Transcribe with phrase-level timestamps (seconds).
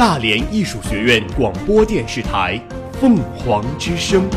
[0.00, 2.58] 大连艺术学院广播电视台
[2.98, 4.30] 《凤凰之声》，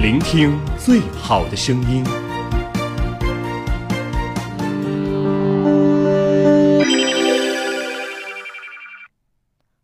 [0.00, 2.02] 聆听最好的声音。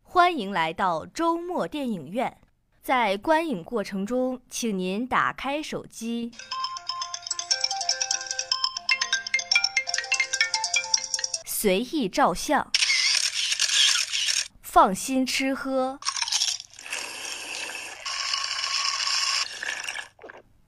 [0.02, 2.34] 欢迎来到周末电影院，
[2.82, 6.32] 在观影过程中，请您打开手机。
[11.44, 12.72] 随意照相，
[14.70, 15.98] 放心吃喝，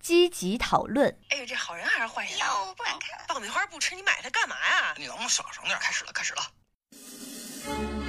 [0.00, 1.14] 积极讨论。
[1.28, 2.38] 哎呦，这好人还是坏人？
[2.38, 3.26] 呀，我不敢看。
[3.28, 4.94] 爆米花不吃，你买它干嘛呀？
[4.96, 5.78] 你能不能少省点？
[5.78, 7.99] 开始了，开始了。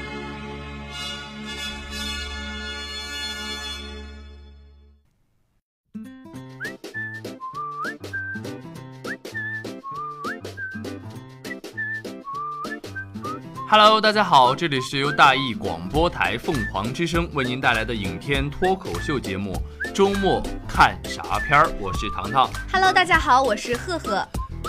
[13.71, 19.53] Hello，大家好，这里是由大艺广播台凤凰之声为您带来的影片脱口秀节目
[19.93, 22.49] 《周末看啥片儿》，我是糖糖。
[22.69, 24.15] Hello，大家好，我是赫赫。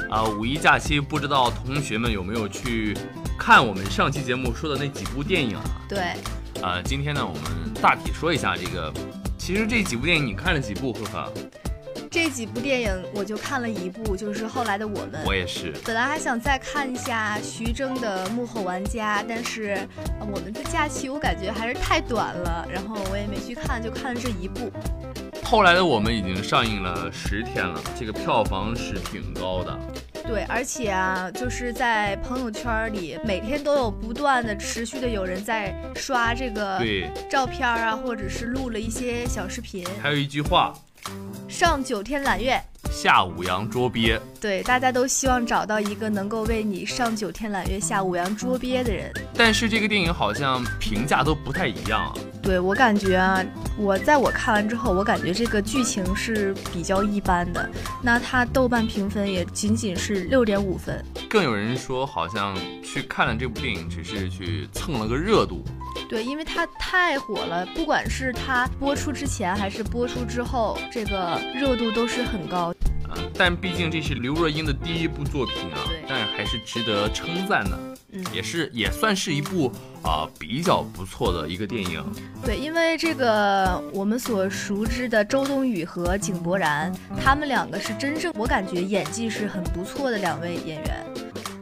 [0.08, 2.96] 啊，五一假期不知道同学们有没有去
[3.36, 5.62] 看我们上期节目说的那几部电影啊？
[5.88, 5.98] 对，
[6.62, 8.94] 啊，今天呢，我们大体说一下这个。
[9.36, 10.92] 其实这几部电影你看了几部？
[10.92, 11.32] 赫赫？
[12.12, 15.22] 这几部电影我就看了一部，就是后来的我们。
[15.24, 15.72] 我也是。
[15.82, 19.78] 本来还想再看一下徐峥的《幕后玩家》，但是
[20.20, 24.70] 我们的假期我感觉还是太短了，然后我也没去看，就看了这一部。
[25.42, 29.78] 后来的我们已经上映了十天了，这个票房是挺高的。
[30.26, 39.82] 对，而且啊，就是在朋友圈里，每天都有不断的、持续的有人在刷这个对照片啊，或者是录了一些小视频。
[40.02, 40.72] 还有一句话，
[41.48, 44.20] 上九天揽月，下五洋捉鳖。
[44.40, 49.12] 对，大家都希望找到一个能够为你上九天揽月、下五洋捉鳖的人。
[49.34, 52.14] 但是这个电影好像评价都不太一样啊。
[52.42, 53.44] 对我感觉啊，
[53.78, 57.68] 我在我看完之后，我感觉这个剧情是比较一般的。
[58.02, 61.04] 那它豆瓣评分也仅仅是六点五分。
[61.30, 65.62] 更有人说，好像去看了这部电影，只是去蹭了个热度。
[66.08, 72.72] 对，因为它太火了，不管是它播出之前还是播出之后，这个热度都是很高。
[73.08, 77.78] 啊，但毕竟这是刘若英的第一部作品啊，但还是值得称赞的。
[78.14, 79.68] 嗯，也是也算是一部
[80.02, 82.04] 啊、呃、比较不错的一个电影。
[82.44, 91.06] 对，因为这个我们所熟知的周冬雨和井柏然，他们两个是真正我感觉演技是很不错的两位演员。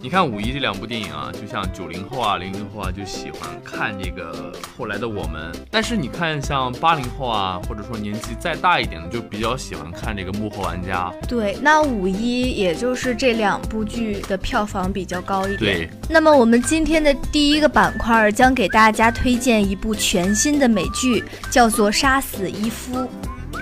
[0.03, 11.13] 你看五一这两部电影啊，就像九零后啊、零零后啊就喜欢看这个后来的我们，但是你看像八零后啊，或者说年纪再大一点的，就比较喜欢看这个幕后玩家。
[11.29, 15.59] 对，那五一也就是这两部剧的票房比较高一点。
[15.59, 15.91] 对。
[16.09, 22.97] 那么我们今天的第一个板块将给大家推荐一部全新的美剧，叫做《杀死伊夫》。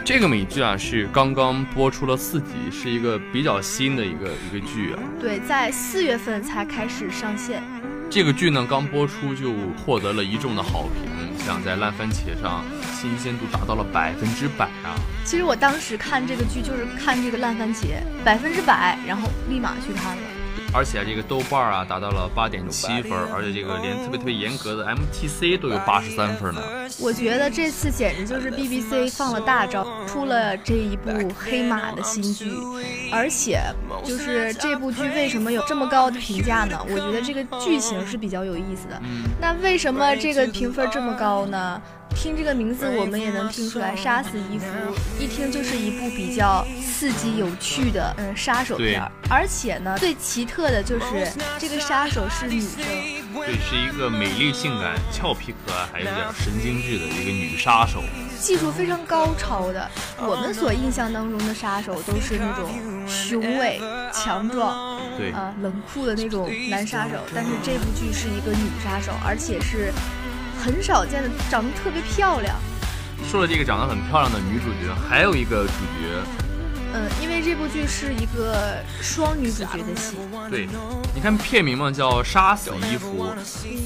[0.08, 4.98] 这个美剧啊是刚刚播出了四集，是一个比较新的一个一个剧啊。
[5.20, 7.62] 对，在四月份才开始上线。
[8.08, 14.96] 这个剧呢刚播出就获得了一众的好评，像在烂番茄上新鲜度达到了百分之百啊。
[15.26, 20.22] 其实我当时看这个剧就是看这个烂番茄，百分之百，然后立马去看了。
[20.74, 26.60] 而且这个豆瓣啊达到了八点七分，而且这个连特别特别严格的 MTC 都有八十三分呢。
[27.00, 32.52] 我觉得这次简直就是 BBC 放了大招，出了这一部黑马的新剧。
[33.10, 33.60] 而且
[34.04, 36.78] 就是这部剧为什么有这么高的评价呢？
[36.90, 39.00] 我觉得这个剧情是比较有意思的。
[39.40, 41.80] 那为什么这个评分这么高呢？
[42.14, 44.66] 听这个名字，我们也能听出来，杀死伊芙
[45.20, 49.00] 一听就是一部比较刺激有趣的嗯杀手片。
[49.30, 52.76] 而且呢，最奇特的就是这个杀手是女生，
[53.34, 58.02] 对，是一个美丽性感、俏皮可爱，还有点神经质的一个女杀手，
[58.40, 59.88] 技术非常高超的。
[60.18, 63.80] 我们所印象当中的杀手都是那种雄伟、
[64.12, 69.92] 强壮，对啊、呃、冷酷的那种男杀手，但是这部剧是一个女杀手，而且是。
[70.68, 72.54] 很少见的，长得特别漂亮。
[73.26, 76.22] 说了这个长得很漂亮的女主角，还有一个主角，
[76.98, 80.16] 嗯，因为这部剧是一个双女主角的戏。
[80.50, 80.68] 对，
[81.14, 83.24] 你看片名嘛，叫《杀死伊芙》。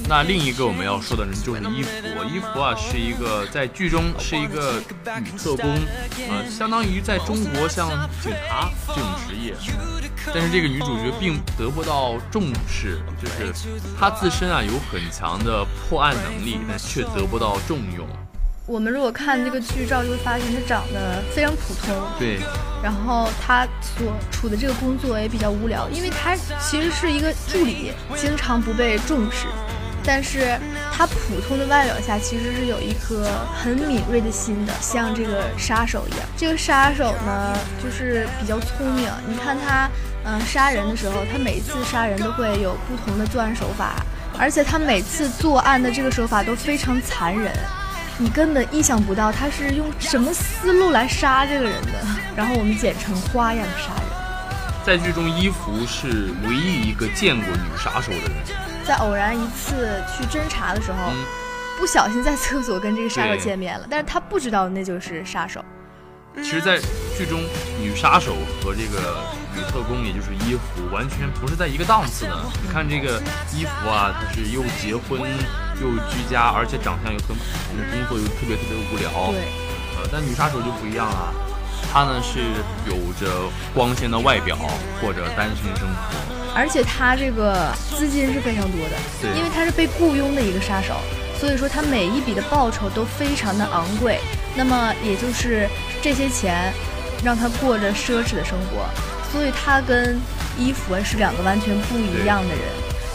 [0.09, 1.91] 那另一个我们要说的人就是伊芙。
[2.33, 4.81] 伊芙啊，是一个在剧中是一个
[5.21, 5.77] 女特工，
[6.29, 7.87] 呃，相当于在中国像
[8.19, 9.53] 警察这种职业。
[10.33, 13.53] 但是这个女主角并得不到重视，就是
[13.99, 18.07] 她自身啊有很强的破案能力，但却得不到重用。
[18.65, 21.93] 我们如果看这个剧照，就会发现他长得非常普通。
[22.17, 22.39] 对。
[22.81, 29.47] 然后他所处的这个工作也比较无聊，因为他其实是一个助理，经常不被重视。
[30.05, 30.57] 但是
[30.91, 36.27] 他普通的外表下其实是有一颗很敏锐的心的，像这个杀手一样。
[36.37, 39.09] 这个杀手呢，就是比较聪明。
[39.27, 39.89] 你看他，
[40.25, 43.95] 嗯，杀人的时候，他每次杀人都会有不同的作案手法，
[44.37, 47.49] 而且他每次作案的这个手法都非常残忍，
[48.17, 51.91] 你根本意想不到他是用什么思路来杀这个人的。
[52.35, 54.03] 然后我们简称花样杀人。
[54.85, 58.31] 在剧中，伊芙是唯一一个见过女杀手的人。
[58.85, 61.25] 在偶然一次去侦查的时候，嗯
[61.79, 65.63] 不小心在厕所跟这个杀手见面了，但是他不知道那就是杀手。
[66.37, 66.77] 其实，在
[67.17, 67.41] 剧中，
[67.81, 69.17] 女杀手和这个
[69.55, 72.37] 女特工，也就是伊芙，完全不是在一个档次的。
[72.61, 73.21] 你看这个
[73.53, 75.21] 伊芙啊，她是又结婚
[75.81, 79.31] 又居家，而且长相又很普通，工作又特别特别无聊。
[79.31, 79.41] 对，
[79.97, 81.33] 呃，但女杀手就不一样了，
[81.91, 82.39] 她呢是
[82.87, 84.57] 有着光鲜的外表，
[85.01, 86.15] 或者单身生活。
[86.55, 90.95] 而且她这个资金是非常多的，对因为她是被雇佣的一个杀手，
[91.39, 94.19] 所以说她每一笔的报酬都非常的昂贵。
[94.55, 95.67] 那么也就是
[95.99, 96.71] 这些钱
[97.23, 98.85] 让她过着奢侈的生活，
[99.31, 100.21] 所以她跟
[100.55, 102.61] 伊芙是两个完全不一样的人。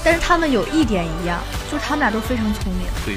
[0.05, 1.41] 但是他们有一点一样，
[1.71, 2.83] 就是他们俩都非常聪明。
[3.05, 3.17] 对，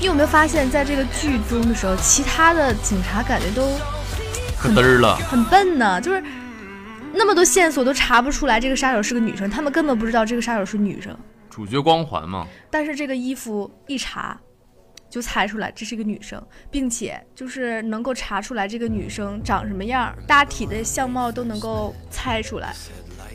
[0.00, 3.76] 你有没有发现，在这个剧中的时候，其他的警察感觉都
[4.56, 5.16] 可嘚儿了。
[5.16, 6.00] 很笨呢？
[6.00, 6.22] 就是
[7.12, 11.16] 那么多线索都查不出来这个杀手是个女生，他们根本不知道这个杀手是女生。
[11.50, 14.36] 主角光环嘛，但是这个衣服一查，
[15.08, 22.74] 就猜出来这是一个女生，并且就是能够查出来这个女生长什么样，大体的相貌都能够猜出来。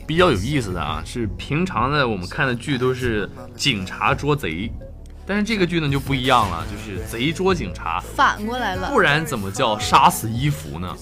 [0.09, 4.67] 比较有意思的啊，是平常的我们看的剧都是警察捉贼，
[5.23, 8.89] 但是这个剧呢就不一样了，就是贼捉警察，反过来了。
[8.89, 10.97] 不，然怎么叫杀死伊芙呢？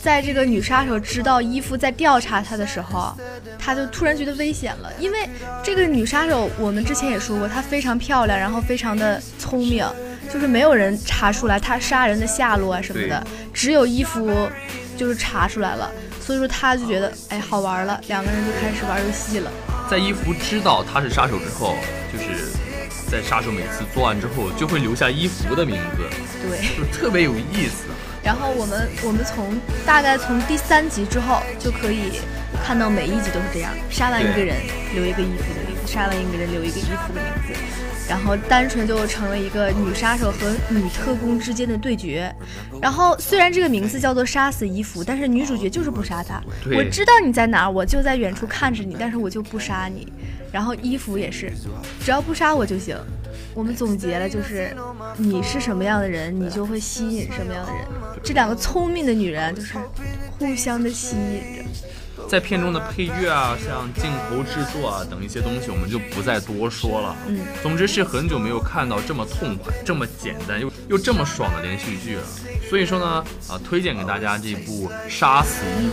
[0.00, 3.12] 在这个女杀手知道伊芙在调查她的时候，
[3.58, 5.28] 她就突然觉得危险了，因为
[5.64, 9.84] 这个女杀手我们之前也说过，她非常漂亮，然后非常的聪明，
[10.32, 14.48] 就是没有人查出来她杀人的下落啊什么的，只有伊芙
[14.96, 15.90] 就是查出来了，
[16.24, 19.50] 所以说他就觉得哎好玩了，两个人就开始玩游戏了。
[19.90, 21.76] 在伊芙知道他是杀手之后，
[22.10, 22.48] 就是
[23.10, 26.08] 在杀手每次作案之后，就会留下伊芙的名字，
[26.48, 26.58] 对。
[26.78, 27.84] 就特别有意思。
[28.22, 32.20] 然后我们我们从大概从第三集之后就可以
[32.64, 34.56] 看到每一集都是这样，杀完一个人
[34.94, 37.52] 留一个伊芙的名字，杀完一个人留一个伊芙的名字，
[38.08, 42.34] 然后单纯就成了一个女杀手和女特工之间的对决。
[42.80, 46.42] 然后虽然这个名字叫做杀死伊芙，但是女主角就是不杀他。
[46.76, 50.12] 我知道你在哪儿，我就在远处看着你，但是我就不杀你。
[50.52, 51.52] 然后伊芙也是，
[52.00, 52.96] 只要不杀我就行。
[53.54, 54.76] 我们总结了，就是
[55.16, 57.82] 你是什么样的人，你就会吸引什么样的人。
[58.22, 59.74] 这两个聪明的女人就是
[60.38, 61.70] 互相的吸引着。
[62.34, 67.14] 在片中的配乐啊，像镜头制作啊等一些东西，我们就不再多说了。
[67.28, 72.22] 嗯，总之是很久没有看到这么痛快、这么简单又又这么爽的连续剧了。
[72.68, 75.92] 所以说呢，啊，推荐给大家这部《杀死伊芙》。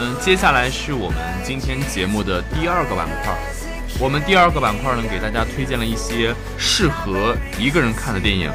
[0.00, 3.57] 嗯，接下来是我们今天节目的第二个板块。
[4.00, 8.48] 我们第二个板块呢，给大家推荐了一些适合一个人看的电影。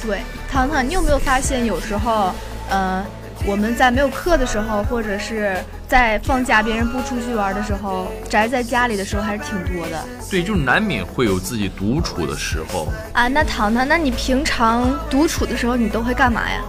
[0.00, 2.32] 对，糖糖，你有没有发现有时候，
[2.70, 3.04] 呃，
[3.44, 5.56] 我们在没有课的时候，或者是
[5.88, 13.26] 在放假别人不出去玩的时候，宅在家里的时候还是挺多的对，就是难免会有自己独处的时候，啊。
[13.26, 16.62] 那糖糖，那你平常独处的时候你都会干嘛呀？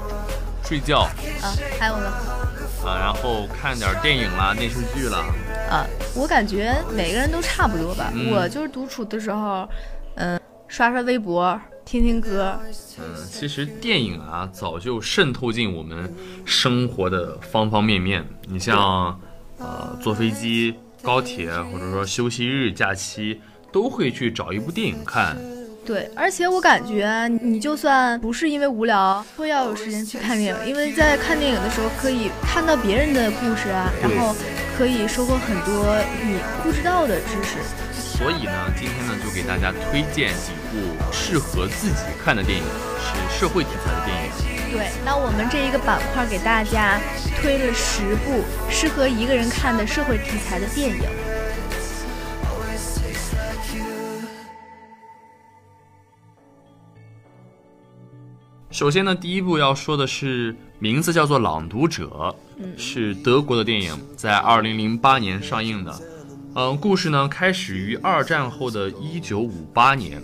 [0.64, 1.02] 睡觉
[1.44, 2.12] 啊，还有呢？
[2.84, 5.24] 啊，然后看点电影啦、电视剧啦。
[5.70, 8.12] 啊，我感觉每个人都差不多吧。
[8.14, 9.68] 嗯我就是独处的时候，
[10.16, 12.60] 嗯，刷刷微博，听听歌。
[13.00, 16.14] 嗯，其实电影啊，早就渗透进我们
[16.46, 18.26] 生活的方方面面。
[18.48, 19.20] 你像，
[19.60, 25.38] 呃，坐飞机、高铁，或者说休息日、假期，都会去找一部电影看。
[25.86, 34.36] 对，而且我感觉你就算不是因为无聊，都要有时间去看电影，因为在看电影的时候可以看到别人的故事啊，然后
[34.78, 37.58] 可以收获很多你不知道的知识。
[37.92, 40.78] 所以呢，今天呢，就给大家推荐几部
[41.12, 42.64] 适合自己看的电影，
[43.00, 44.32] 是社会题材的电影。
[44.72, 47.00] 对，那我们这一个板块给大家
[47.42, 51.04] 推了十部适合一个人看的社会题材的电影。
[58.70, 62.06] 首先呢，第一部要说的是名字叫做《朗读者》，
[62.78, 65.94] 是德国的电影，在二零零八年上映的。
[66.56, 70.20] 嗯、故事呢开始于二战后的一九五八年，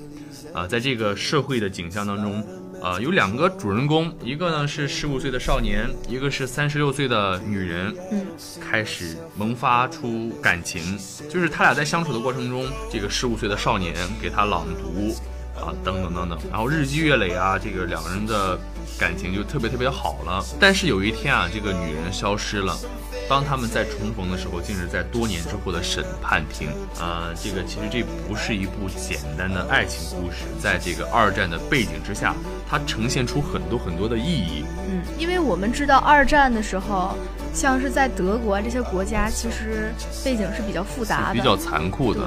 [0.52, 2.44] 啊、在这个社会的景象当中，
[2.82, 8.25] 呃，有两个主人公，一个呢是十五岁的少年，一个是三十六岁的女人，嗯，
[8.60, 10.98] 开始萌发出感情，
[11.30, 15.13] 就是他俩在相处的过程中，这个十五岁的少年给他朗读，
[15.56, 18.60] 啊，等等等等，然后日积月累啊，这个两个人的
[19.04, 20.42] 感情就特别特别好了。
[20.58, 22.74] 但是有一天啊，这个女人消失了。
[23.28, 26.70] 当他们在重逢的时候，竟是在多年之后的审判庭。
[26.98, 32.34] 啊，这个其实这不是一部简单的爱情故事，在这个二战的背景之下，
[32.70, 34.64] 它呈现出很多很多的意义。
[34.88, 37.18] 嗯，因为我们知道二战的时候，
[37.54, 39.92] 像是在德国这些国家，其实
[40.24, 42.22] 背景是比较复杂的，比较残酷的。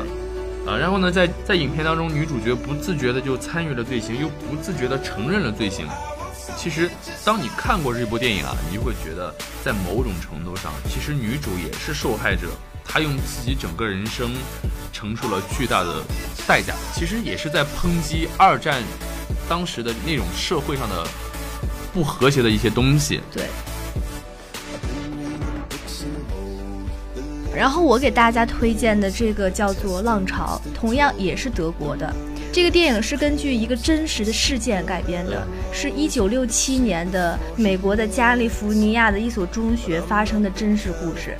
[0.67, 5.87] 啊，然后呢，在在影片当中，女主角不自觉的就参与了罪行，又不自觉的承认了罪行。
[6.57, 6.91] 其实，
[7.25, 9.33] 当你看过这部电影啊，你就会觉得，
[9.65, 12.49] 在某种程度上，其实女主也是受害者，
[12.85, 14.33] 她用自己整个人生
[14.93, 16.03] 承受了巨大的
[16.47, 18.83] 代价，其实也是在抨击二战
[19.49, 21.07] 当时的那种社会上的
[21.93, 23.21] 不和谐的一些东西。
[23.33, 23.45] 对。
[27.55, 32.13] 然后我给大家推荐的这个叫做《浪潮》，同样也是德国的。
[32.57, 41.37] 这个电影是根据一个真实的事件改编的，是一九六七年的美国的加利福尼亚的一所中学发生的真实故事。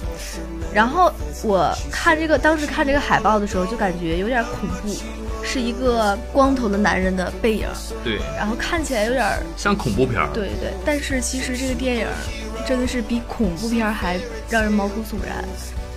[0.75, 1.11] 然后
[1.43, 4.95] 我看这个，当时看这个海报的时候，就感觉有点恐怖，
[5.43, 7.67] 是一个光头的男人的背影。
[8.05, 8.19] 对。
[8.37, 9.25] 然后看起来有点
[9.57, 10.21] 像恐怖片。
[10.35, 10.71] 对对。
[10.85, 12.07] 但是其实这个电影
[12.69, 14.21] 真的是比恐怖片还
[14.51, 15.43] 让人毛骨悚然。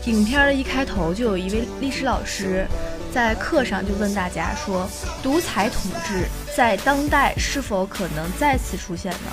[0.06, 2.66] 影片的一开头就有一位历史老师。
[3.14, 4.90] 在课上就问大家说，
[5.24, 6.26] 独裁统治
[6.56, 9.32] 在当代是否可能再次出现呢？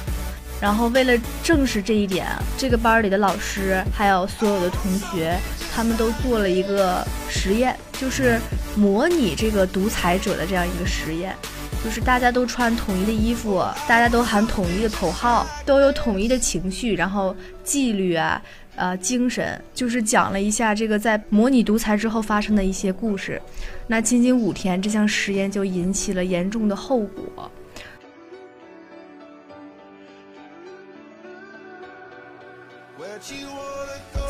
[0.60, 5.36] 然后为了证实这一点，这个班里的老师还有所有的同学，
[5.74, 8.40] 他们都做了一个实验，就是
[8.74, 11.36] 模拟这个独裁者的这样一个实验，
[11.84, 18.40] 就是大家都穿统一的衣服，大家都喊统一的口号，都有统一的情绪，然后纪律啊。
[18.76, 23.40] 呃，精神就是讲了一下这个在模拟独裁之后发生的一些故事。
[23.86, 27.50] 那仅仅五天，这项实验就引起了严重的后果。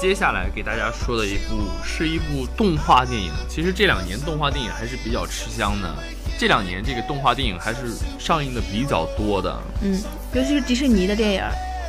[0.01, 3.33] 接下来给大家说的一部是一部动画电影。
[3.49, 5.93] 其实这两年动画电影还是比较吃香的。
[6.39, 9.61] 这两年这个动画电影还是上映的比较多的。
[9.83, 10.01] 嗯，
[10.35, 11.43] 尤其是迪士尼的电影。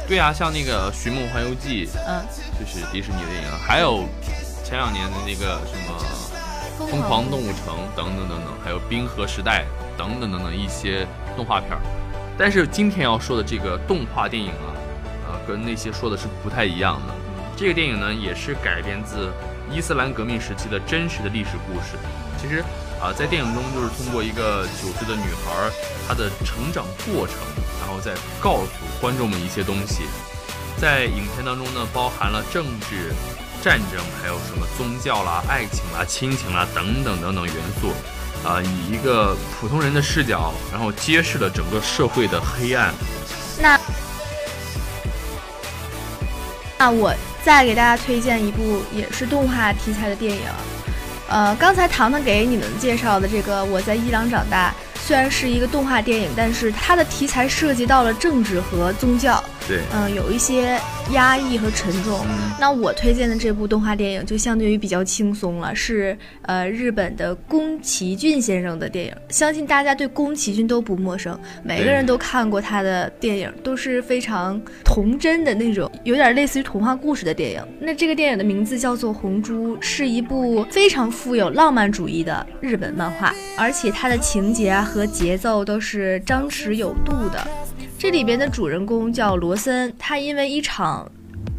[0.07, 2.25] 对啊，像那个《寻梦环游记》，嗯，
[2.57, 4.05] 就是迪士尼的电影，还有
[4.63, 9.65] 前两年的那个什么《疯狂动物城》等等等等，还有《冰河时代》
[9.97, 11.81] 等等等等一些动画片儿。
[12.37, 14.71] 但是今天要说的这个动画电影啊，
[15.27, 17.13] 呃，跟那些说的是不太一样的。
[17.57, 19.29] 这个电影呢，也是改编自
[19.71, 21.97] 伊斯兰革命时期的真实的历史故事。
[22.41, 22.63] 其实
[23.01, 25.71] 啊，在电影中就是通过一个九岁的女孩
[26.07, 27.35] 她的成长过程。
[27.79, 28.69] 然后再告诉
[28.99, 30.03] 观众们一些东西，
[30.77, 33.13] 在影片当中呢，包含了政治、
[33.63, 37.93] 战争，还有什么宗教啦、爱情啦、亲情啦等等等等元素，
[38.45, 42.93] 啊，以一个普通人的视角，然后揭示了整个社会的黑暗。
[46.77, 50.43] 那我再给大家推荐一部也是动画题材的电影，
[51.27, 54.69] 呃，刚才糖糖给你们介绍的这个《我在伊朗长大》。
[55.07, 60.79] 虽然是一个动画电影，但是它的题材涉及到了政治和宗教，对，嗯，有一些
[61.11, 62.25] 压抑和沉重。
[62.59, 69.13] 那我推荐的这部动画电影就相对于比较轻松了，是呃日本的宫崎骏先生的电影。
[69.29, 77.61] 相信大家对宫崎骏都不陌生，每个人都看过他的电影，都是非常童真的那种，有点类似于童话故事的电影。
[77.79, 84.77] 那这个电影的名字叫做《红猪》，是一部非常富有浪漫主义的日本漫画，而且它的情节啊。
[84.87, 87.45] 和节奏都是张弛有度的。
[87.99, 91.09] 这里边的主人公叫罗森，他因为一场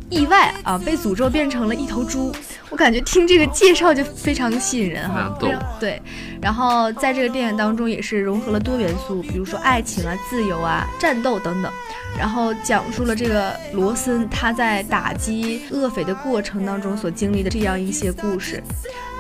[0.09, 2.33] 意外啊，被诅咒变成了一头猪。
[2.71, 5.37] 我感觉听这个介绍就非常吸引人哈。
[5.81, 6.01] 对，
[6.41, 11.73] 然后在这个电影当中也是融合了多元素，比如说爱情啊、自由啊、战斗等等。
[12.17, 18.63] 然后讲述了这个罗森他在打击恶匪的过程当中所经历的这样一些故事。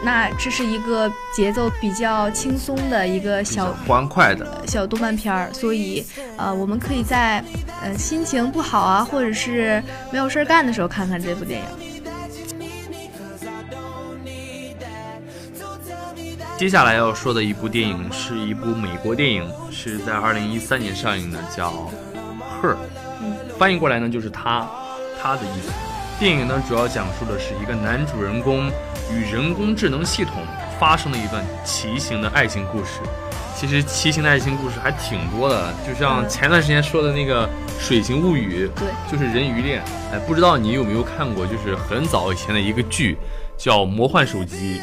[0.00, 7.42] 那这是一个节奏比较轻松的一个小欢快的小动漫片儿，所以呃，我们可以在
[7.82, 11.66] 呃心情不好啊，或者是没有事儿干的时候看看这部电影。
[16.56, 21.70] 接下来要说的一部电影是一部美国电影，是在二零一三年上映的，叫
[22.62, 22.74] 《Her》，
[23.58, 24.68] 翻译过来呢就是他，
[25.20, 25.72] 他的意思。
[26.20, 28.70] 电影呢主要讲述的是一个男主人公。
[29.12, 30.34] 与人工智能系统
[30.78, 33.00] 发生了一段奇形的爱情故事。
[33.56, 37.44] 其实奇形的爱情故事还挺多的，就像前段时间说的那个
[37.80, 39.82] 《水形物语》，对，就是人鱼恋。
[40.12, 43.18] 哎，不知道你有没有看过，就是很早以前的一个剧，
[43.56, 44.80] 叫《魔幻手机》。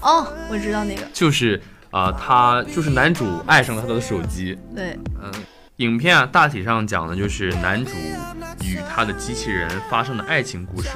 [0.00, 4.56] 哦，我知道那个，就是啊、他就是男主爱上了他的手机。
[4.76, 5.32] 对，嗯，
[5.76, 7.90] 影片啊，大体上讲的就是男主
[8.62, 10.90] 与他的机器人发生的爱情故事。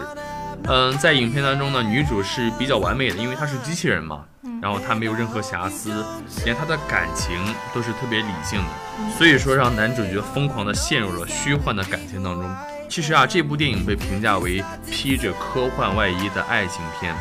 [0.65, 4.25] 嗯，在影片当中呢，女主是比较完美的，因为她是机器人嘛，
[4.61, 6.05] 然后她没有任何瑕疵，
[6.45, 7.37] 连她的感情
[7.75, 12.57] 都是特别理性的，所以说让男主角疯狂的陷入了虚幻的感情当中。
[12.89, 17.15] 其实啊，这部电影被评价为披着科幻外衣的爱情片。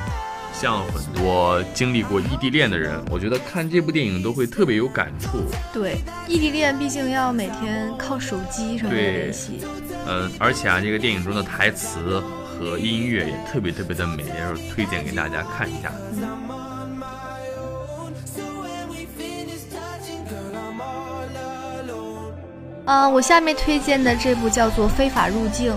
[0.54, 5.38] 像很多经历过异地恋的人，我觉得看这部电影都会特别有感触。
[5.72, 9.64] 对，异地恋毕竟要每天靠手机什么的联系。
[10.08, 12.24] 嗯，而且啊，这个电影中的台词
[12.58, 15.92] 和音乐也特别特别的美，也是推荐给大家看一下。
[22.86, 25.74] 嗯、我下面推荐的这部叫做《非法入境》，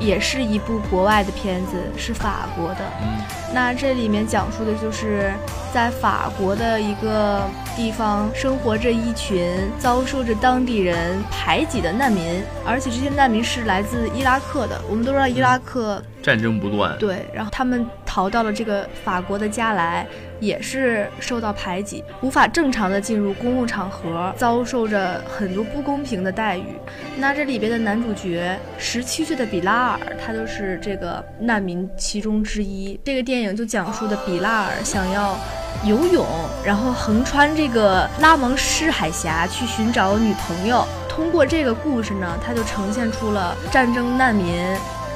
[0.00, 2.80] 也是一部国外的片子，是法国的。
[3.02, 3.22] 嗯，
[3.52, 5.32] 那这里面讲述的就是
[5.72, 7.42] 在法国的一个
[7.76, 14.80] 地方生活着一群遭受着当地人排挤的难民，而且这些难民是来自伊拉克的。
[14.88, 16.96] 我们都知道伊拉克战争不断。
[16.98, 20.06] 对，然后他们逃到了这个法国的加来，
[20.44, 26.76] 也是受到排挤，无法正常的进入公共场合，遭受着很多不公平的待遇。
[27.16, 32.98] 那这里边的男主角十七岁的比拉尔，他就是这个难民其中之一。
[33.04, 35.36] 这个电影就讲述的比拉尔想要。
[35.84, 36.24] 游泳，
[36.64, 40.86] 然后横穿这个拉蒙施海峡去寻找女朋友。
[41.08, 44.64] 通过这个故事呢，它就呈现出了战争难民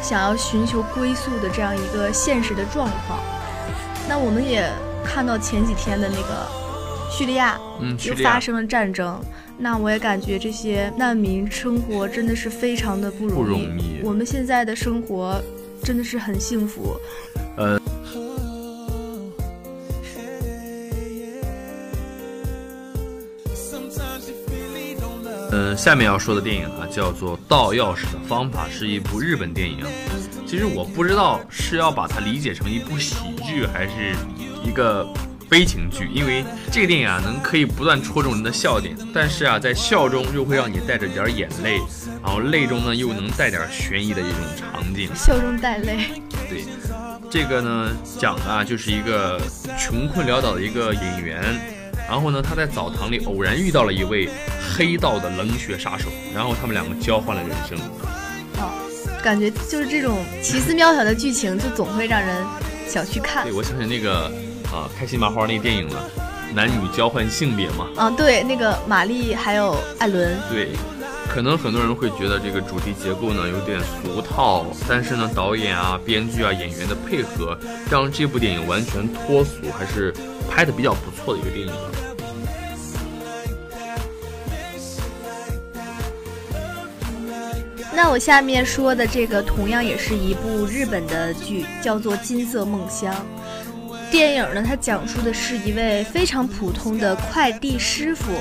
[0.03, 3.21] 想要寻求归宿的这样一个现实的状况。
[4.09, 4.69] 那我们也
[5.09, 6.47] 看到前几天的那个
[7.11, 9.21] 叙利亚嗯，又发生了战争，
[9.57, 13.37] 那我也感觉这些难民生活真的是非常的不容易。
[13.37, 15.43] 不容易我们现在的生活
[15.83, 16.97] 真的是很幸福。
[17.57, 17.81] 呃，
[25.51, 29.85] 嗯，下面要说的电影啊，叫做《盗钥匙的方法》，是一部日本电影。
[30.47, 34.15] 其实我不知道是要把它理解成一部喜剧，还是
[34.69, 35.07] 一个
[35.49, 41.79] 悲情剧，因为这个电影啊，能可以不断戳中人的笑点，但是啊，在笑中又会让你带着点眼泪，
[42.23, 45.09] 然后泪中呢又能带点悬疑的一种场景。
[45.15, 46.01] 笑中带泪。
[46.51, 46.65] 对，
[47.31, 49.41] 这个呢讲的啊就是一个
[49.79, 51.43] 穷困潦倒的一个演员，
[52.09, 54.29] 然后呢他在澡堂里偶然遇到了一位
[54.77, 57.79] 黑道的冷血杀手，然后他们两个交换了人生。
[59.21, 62.47] 感觉就是这种奇思妙想的剧情，就总会让人
[62.87, 63.53] 想去看对，。
[63.53, 64.31] 我想起那个
[64.73, 66.11] 啊开心麻花那个电影了，
[66.55, 67.89] 男女交换性别嘛。
[67.97, 70.71] 啊，对，那个玛丽还有艾伦，对，
[71.29, 77.59] 可能很多人会觉得这个主题结构呢有点俗套，但是呢导演啊、编剧啊、演员的配合，
[77.91, 80.13] 让这部电影完全脱俗，还是
[80.51, 81.73] 拍的比较不错的一个电影。
[87.95, 93.13] 那我下面说的这个同样也是一部日本的剧，叫做《金色梦乡》。
[94.11, 98.33] 电影呢，它讲述的是一位非常普通的快递师傅，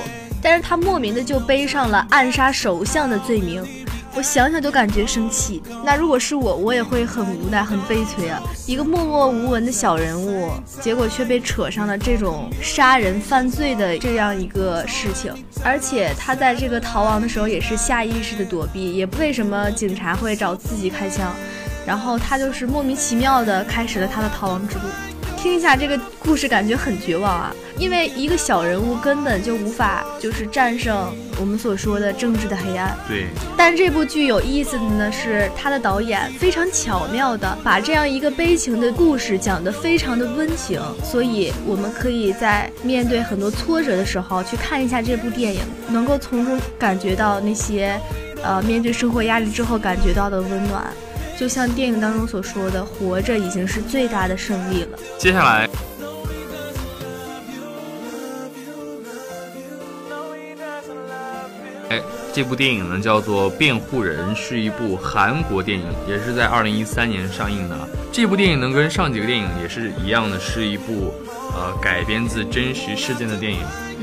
[0.42, 3.62] 但是他莫名的就背上了暗杀首相的罪名。
[4.14, 5.62] 我想想都感觉生气。
[5.84, 8.42] 那如果是我，我也会很无奈、很悲催啊！
[8.66, 10.50] 一个默默无闻的小人物，
[10.80, 15.32] 结果却被扯上了这种杀人犯罪的这样一个事情。
[15.62, 21.32] 而且他在这个逃亡的时候也是下意识的躲避，也不为什么警察会找自己开枪，
[21.86, 24.84] 然后他就是莫名其妙的开始了他的逃亡之路。
[25.38, 27.54] 听一下这个故事，感觉很绝望啊！
[27.78, 32.98] 因为一个小人物根本就无法就是战胜我们所说的政治的黑暗。
[33.06, 47.96] 对，但这部剧有意思的呢是，他的导演非常巧妙的把这样一个悲情的故事讲得非常的温情，所以我们可以在面对很多挫折的时候去看一下这部电影，能够从中感觉到那些，
[48.42, 50.92] 呃，面对生活压力之后感觉到的温暖。
[51.38, 54.98] 就像电影当中所说的，活着已经是最大的胜利了。
[55.18, 55.68] 接下来。
[61.90, 62.02] 哎，
[62.34, 67.88] 这部电影呢叫做《辩护人》，是一部韩国电影，也是在二零一三年上映的。
[68.10, 71.14] 这部电影呢跟上几个电影也是一样的，是一部
[71.54, 73.60] 呃改编自真实事件的电影。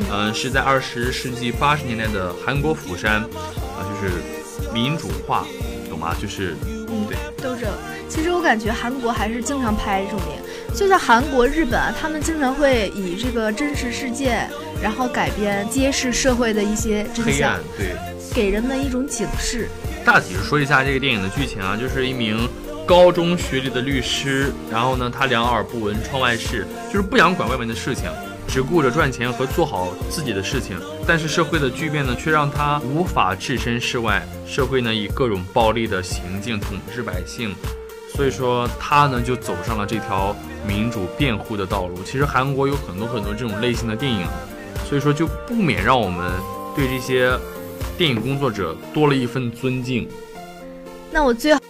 [0.09, 5.45] 嗯、是在二十世纪八十年代的韩国釜山，啊、就是民主化，
[5.89, 6.15] 懂吗？
[6.19, 6.55] 就是
[6.95, 7.67] 嗯对，都这。
[8.07, 14.49] 其实我感觉韩国还是经常拍这种电影，就像韩国、日本啊，他们经常会以这个真实事件，
[14.81, 17.95] 然后改编揭示社会的一些真相黑暗，，对。
[18.33, 19.69] 给人们一种警示。
[20.03, 22.49] 大体说一下这个电影的剧情啊，就是一名
[22.85, 28.03] 高中学历的律师，然后呢，他两耳不闻窗外事，就是不想管外面的事情，
[28.47, 30.79] 只顾着赚钱和做好自己的事情。
[31.07, 37.53] 但是社会的巨变呢，却让他无法置身事外，社会呢以各种暴力的行径统治百姓，
[38.15, 40.35] 所以说他呢就走上了这条
[40.67, 42.01] 民主辩护的道路。
[42.03, 44.25] 其实韩国有很多很多这种类型的电影，
[44.87, 46.31] 所以说就不免让我们
[46.75, 47.37] 对这些
[47.97, 50.07] 电影工作者多了一份尊敬。
[51.11, 51.61] 那我最后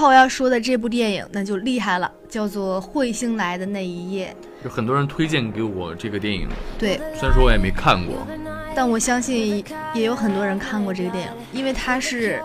[0.00, 4.34] 后要说的这部电影那就厉害了，叫做《彗星来的那一夜
[4.64, 6.48] 有很多人推荐给我这个电影，》。
[6.78, 8.26] 对，虽然说我也没看过，
[8.74, 12.42] 但我相信也有很多人看过这个电影，因为它是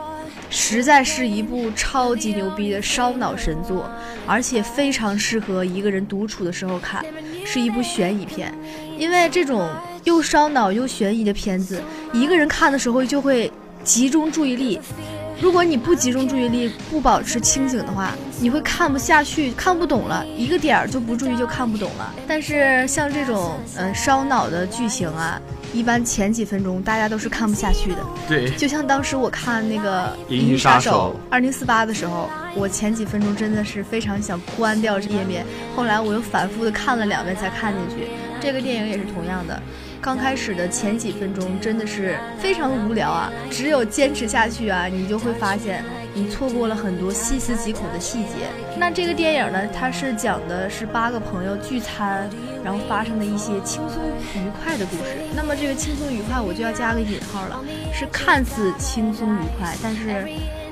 [0.50, 3.90] 实在是一部超级牛逼的烧脑神作，
[4.28, 7.06] 而且非常适合一个人独处的时候看，
[7.46, 8.54] 是一部悬疑片。
[8.98, 9.70] 因为这种
[10.04, 13.50] 又烧脑又悬疑的片子，一个人看的时候就会
[13.82, 14.78] 集中注意力。
[15.42, 22.14] 如果你不集中注意力，不保持清醒的话，你会看不下去，看不懂了，一个点儿就不注意就看不懂了。
[22.26, 25.40] 但是像这种嗯、呃烧脑的剧情啊，
[25.74, 27.98] 一般前几分钟大家都是看不下去的。
[28.28, 35.46] 对，就像当时我看那个《银翼杀杀手二零四八》的时候，我前几分钟真的是非常想关掉这页面，
[35.76, 38.08] 后来我又反复的看了两遍才看进去。
[38.42, 39.62] 这个电影也是同样的，
[40.02, 48.48] 刚开始的前几分钟真的是非常无聊啊，只有坚持下去啊，你就会发现你错过了很多细思极恐的细节。
[48.78, 52.30] 那这个电影呢，它是讲的是八个朋友聚餐，
[52.64, 54.02] 然后发生的一些轻松
[54.36, 55.18] 愉快的故事。
[55.36, 60.26] 那么这个轻松愉快，我就要加个引号了，是看似轻松愉快，但是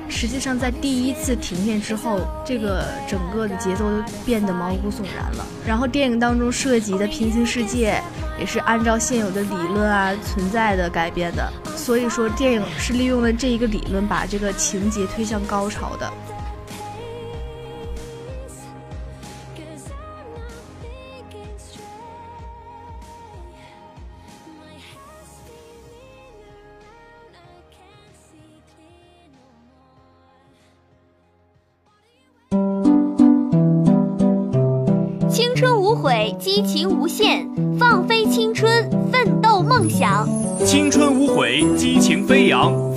[0.09, 5.45] 实际上在第一次停电之后，这个整个的节奏都变得毛骨悚然了。
[5.65, 8.01] 然后电影当中涉及的平行世界
[8.39, 16.11] 也是按照现有的理论啊存在的改编的，所以说电影是利用了这一个理论，把这个情节推向高潮的。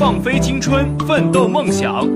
[0.06, 2.08] 放飞青春，奋斗梦想。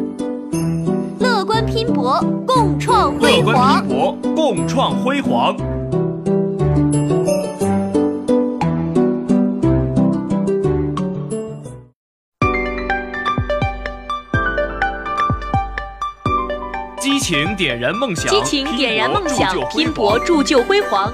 [1.19, 3.89] 乐观拼搏，共创乐观辉煌拼。
[3.89, 5.57] 搏，共创辉煌。
[17.01, 21.13] 激情点燃梦想，激情点燃梦想，拼拼搏铸就辉煌。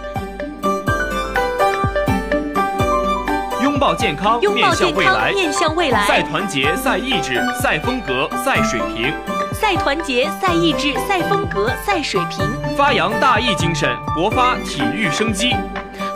[3.77, 5.33] 拥抱健康，拥抱面向健康，未来。
[5.35, 6.23] 面向未来赛。
[6.23, 9.13] 团结，赛意志，赛风格，赛水平，
[9.53, 12.41] 赛团结，赛意志，赛风格，赛水平。
[12.75, 15.55] 发扬大义精神，勃发体育生机。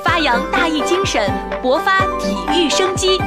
[0.02, 1.30] 发扬大义精神，
[1.62, 3.20] 勃发体育生机。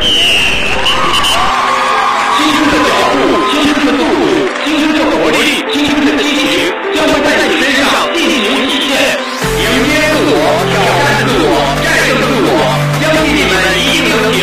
[0.00, 0.08] 青
[2.56, 3.20] 春的脚步，
[3.52, 4.24] 青春的速度，
[4.64, 5.36] 青春的活力，
[5.72, 7.84] 青春的激情，将会在你身上
[8.14, 8.90] 进行体现。
[9.60, 10.40] 迎接自我，
[10.72, 11.52] 挑战自我，
[11.84, 12.64] 战胜自我，
[12.96, 14.40] 相信你们一定能行！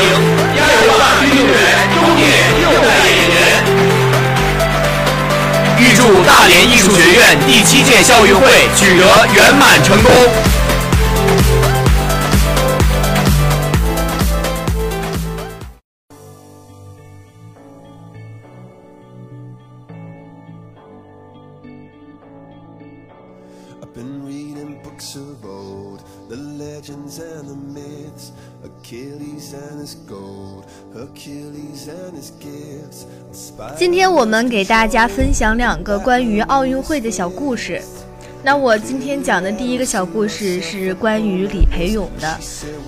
[0.54, 1.58] 加油吧，运动员！
[1.90, 2.22] 终点
[2.62, 3.36] 就在眼前。
[5.80, 10.12] 预祝大连艺术学院第七届校运会取得圆满成功。
[33.78, 37.80] 今天我们给大家分享两个关于奥运会的小故事。
[38.44, 42.40] 那我今天讲的第一个小故事是关于李培勇的，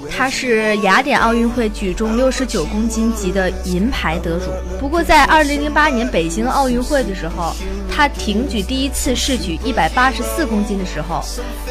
[0.09, 4.45] 他是雅典奥运会举重六十九公斤级的银牌得主。
[4.79, 7.53] 不过在二零零八年北京奥运会的时候，
[7.91, 11.21] 他挺举第一次试举一百八十四公斤的时候，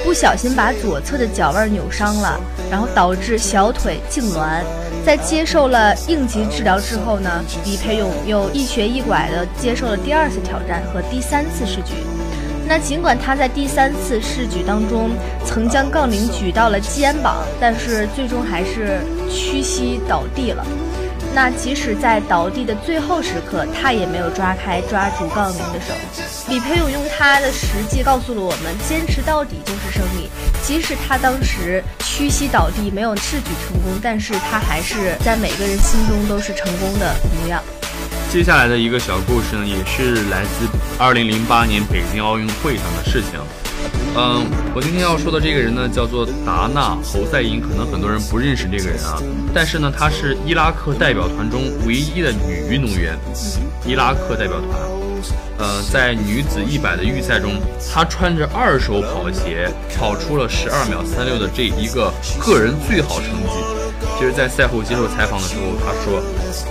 [0.05, 2.39] 不小心把左侧的脚腕扭伤了，
[2.71, 4.63] 然后导致小腿痉挛。
[5.07, 11.95] 在接受了应急治疗之后呢，李培勇又一瘸一拐地接受了第二次挑战和第三次试举。
[12.69, 15.11] 那尽管他在第三次试举当中
[15.47, 19.01] 曾将杠铃举到了肩膀，但是最终还是
[19.31, 20.63] 屈膝倒地了。
[21.35, 25.95] 那即使在倒地的最后时刻，他也没有抓开抓住杠铃的手。
[26.49, 30.29] 李培勇用他的实际告诉了我们：坚持到底就是胜利。
[30.63, 37.63] 即使他当时屈膝倒地没有试举成功，但是他还是在每个人心中都是成功的模样。
[38.31, 43.41] 接下来的一个小故事呢，也是来自2008年北京奥运会上的事情。
[44.15, 49.17] 嗯，我今天要说的这个人呢，叫做达纳侯赛因，可能很多人不认识这个人啊。
[49.55, 53.19] 但是呢，她是伊拉克代表团中唯一的女运动员。
[53.87, 54.79] 伊拉克代表团，
[55.59, 57.55] 呃，在女子一百的预赛中，
[57.91, 63.88] 她穿着二手跑鞋跑出了十二秒三六的这一个个人最好成绩。
[64.19, 66.21] 其实，在赛后接受采访的时候，他说：“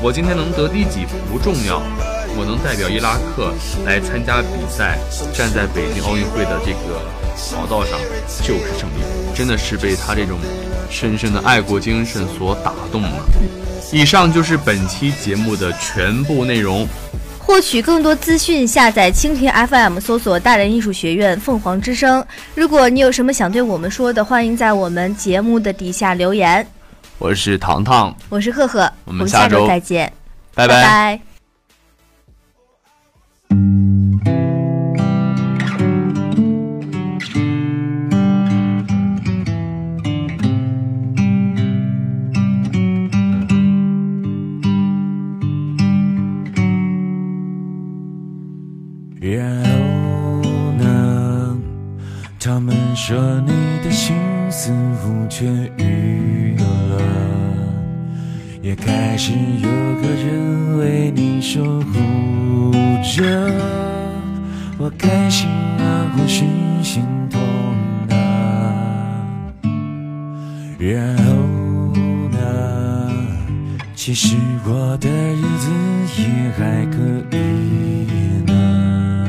[0.03, 1.81] 我今天能得第几不重要，
[2.35, 3.53] 我能代表伊拉克
[3.85, 4.99] 来参加比赛，
[5.33, 6.99] 站在北京奥运会的这个
[7.55, 7.97] 跑道上
[8.43, 9.01] 就是胜利。”
[9.33, 10.37] 真的是被他这种
[10.89, 13.25] 深深的爱国精神所打动了。
[13.93, 16.85] 以上就是本期节目的全部内容。
[17.39, 22.21] 获取更多资讯，下载蜻蜓 FM，搜索大连艺术学院凤凰之声。
[22.55, 26.67] 如果你有什么想对我们说的，欢迎在我们节目的底下留言。
[27.19, 30.13] 我是糖糖，我是赫赫，我们下周再见，
[30.53, 31.19] 拜拜。
[49.19, 51.57] 然后呢？
[52.39, 53.51] 他们说你
[53.83, 54.15] 的心
[54.59, 54.71] 似
[55.03, 55.45] 乎痊
[55.77, 56.99] 愈了，
[58.59, 62.71] 也开始有个人为你守护
[63.03, 63.53] 着。
[64.79, 66.43] 我开心啊，或是
[66.81, 67.39] 心痛
[68.09, 69.23] 啊？
[70.79, 71.35] 然后
[72.31, 73.11] 呢？
[73.93, 75.69] 其实我的日子
[76.17, 76.25] 也
[76.57, 76.97] 还可
[77.37, 77.37] 以
[78.47, 79.27] 呢，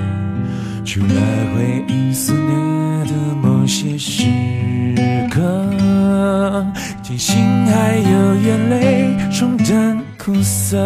[0.87, 1.15] 除了
[1.55, 2.78] 回忆思念。
[3.69, 4.25] 些时
[5.31, 6.65] 刻，
[7.03, 10.79] 庆幸还有眼泪冲淡苦涩，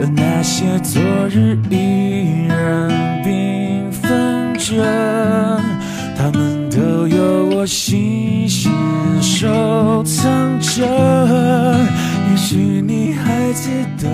[0.00, 2.90] 而那些昨日依然
[3.24, 4.82] 缤纷着，
[6.18, 8.72] 他们都有我细心
[9.22, 10.84] 收藏着。
[12.30, 13.70] 也许你还记
[14.02, 14.08] 得，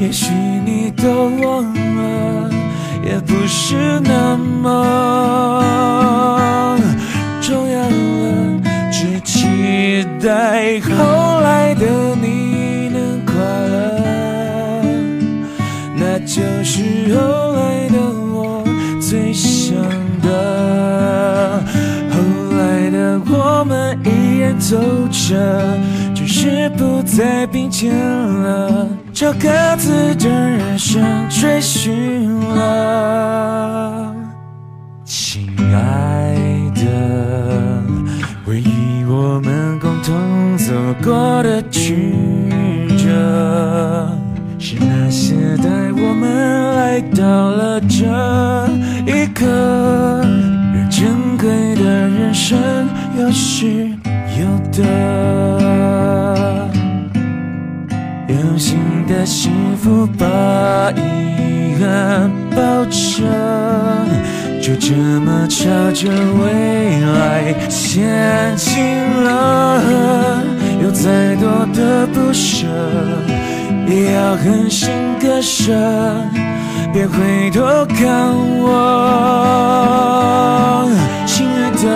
[0.00, 0.32] 也许
[0.66, 2.50] 你都忘了。
[3.04, 4.70] 也不是那么
[7.42, 11.84] 重要了，只期待后来的
[12.20, 14.82] 你能快乐，
[15.96, 17.98] 那就是后来的
[18.32, 18.64] 我
[19.00, 19.76] 最想
[20.22, 21.62] 的。
[22.10, 22.16] 后
[22.56, 24.78] 来的我们依然走
[25.10, 25.78] 着，
[26.14, 28.88] 只是不再并肩了。
[29.14, 31.00] 朝各自的人生
[31.30, 34.12] 追寻了，
[35.04, 36.34] 亲爱
[36.74, 37.80] 的，
[38.44, 42.12] 回忆我们共同走过的曲
[42.98, 44.10] 折，
[44.58, 48.04] 是那些带我们来到了这
[49.06, 49.46] 一刻，
[50.74, 52.58] 让珍贵的人生
[53.16, 53.86] 有失
[54.40, 55.13] 有得。
[59.84, 60.24] 幸福把
[60.92, 63.20] 遗憾包着，
[64.62, 66.08] 就这么朝着
[66.40, 68.82] 未来前进
[69.24, 70.42] 了。
[70.82, 72.66] 有再多的不舍，
[73.86, 75.74] 也要狠心割舍。
[76.90, 77.60] 别回头
[77.94, 78.72] 看我，
[81.26, 81.86] 亲爱的，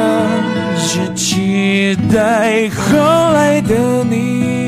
[0.77, 2.99] 只期待后
[3.33, 4.68] 来的你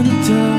[0.00, 0.49] Punta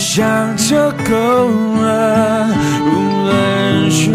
[0.00, 0.74] 想就
[1.08, 1.50] 够
[1.82, 2.48] 了，
[2.86, 2.88] 无
[3.26, 4.10] 论输。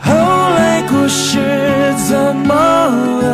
[0.00, 0.12] 后
[0.56, 1.38] 来故事
[2.08, 2.52] 怎么
[3.22, 3.24] 了？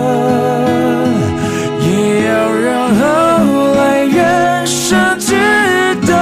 [1.81, 3.03] 也要让后
[3.73, 5.35] 来人生值
[6.07, 6.13] 得。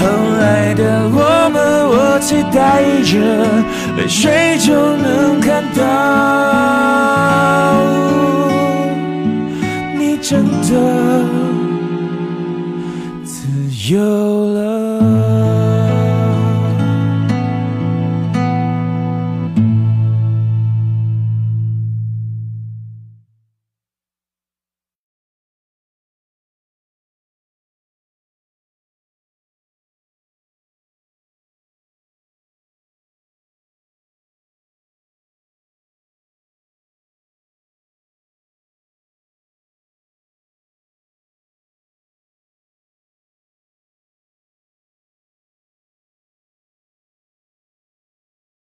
[0.40, 0.82] 来的
[1.12, 1.18] 我
[1.52, 1.56] 们，
[1.86, 3.12] 我期待着
[3.98, 4.47] 泪水。